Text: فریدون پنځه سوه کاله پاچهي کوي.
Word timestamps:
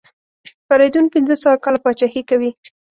فریدون 0.67 1.05
پنځه 1.13 1.35
سوه 1.43 1.55
کاله 1.63 1.79
پاچهي 1.83 2.21
کوي. 2.29 2.51